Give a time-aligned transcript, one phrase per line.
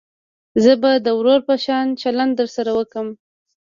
[0.63, 3.07] زه به د ورور په شان چلند درسره وکم.